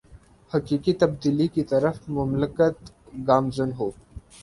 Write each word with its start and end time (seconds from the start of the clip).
حقیقی 0.51 0.93
تبدیلی 1.01 1.47
کی 1.53 1.63
طرف 1.71 1.97
مملکت 2.09 2.77
گامزن 3.27 3.69
ہو 3.79 3.89